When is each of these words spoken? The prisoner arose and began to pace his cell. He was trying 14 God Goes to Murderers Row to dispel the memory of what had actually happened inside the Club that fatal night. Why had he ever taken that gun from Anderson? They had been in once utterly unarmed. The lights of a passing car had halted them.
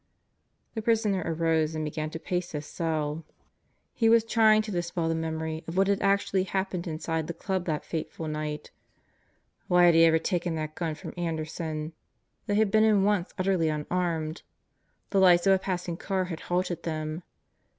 The 0.73 0.81
prisoner 0.81 1.21
arose 1.27 1.75
and 1.75 1.85
began 1.85 2.09
to 2.09 2.17
pace 2.17 2.53
his 2.53 2.65
cell. 2.65 3.23
He 3.93 4.09
was 4.09 4.23
trying 4.23 4.61
14 4.61 4.61
God 4.61 4.63
Goes 4.63 4.63
to 4.63 4.71
Murderers 4.71 4.71
Row 4.71 4.71
to 4.71 4.81
dispel 4.81 5.09
the 5.09 5.21
memory 5.21 5.63
of 5.67 5.77
what 5.77 5.87
had 5.87 6.01
actually 6.01 6.43
happened 6.45 6.87
inside 6.87 7.27
the 7.27 7.35
Club 7.35 7.65
that 7.65 7.85
fatal 7.85 8.27
night. 8.27 8.71
Why 9.67 9.83
had 9.85 9.93
he 9.93 10.03
ever 10.05 10.17
taken 10.17 10.55
that 10.55 10.73
gun 10.73 10.95
from 10.95 11.13
Anderson? 11.17 11.93
They 12.47 12.55
had 12.55 12.71
been 12.71 12.83
in 12.83 13.03
once 13.03 13.31
utterly 13.37 13.69
unarmed. 13.69 14.41
The 15.11 15.19
lights 15.19 15.45
of 15.45 15.53
a 15.53 15.59
passing 15.59 15.97
car 15.97 16.25
had 16.25 16.39
halted 16.49 16.81
them. 16.81 17.21